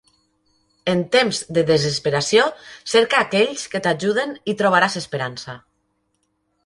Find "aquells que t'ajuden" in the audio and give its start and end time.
3.29-4.35